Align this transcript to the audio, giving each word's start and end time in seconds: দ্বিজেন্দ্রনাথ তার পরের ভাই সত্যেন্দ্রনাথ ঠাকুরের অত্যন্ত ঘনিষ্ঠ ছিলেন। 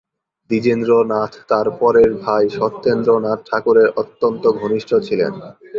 দ্বিজেন্দ্রনাথ 0.49 1.33
তার 1.49 1.67
পরের 1.79 2.11
ভাই 2.23 2.43
সত্যেন্দ্রনাথ 2.57 3.39
ঠাকুরের 3.49 3.89
অত্যন্ত 4.01 4.43
ঘনিষ্ঠ 4.59 4.91
ছিলেন। 5.07 5.33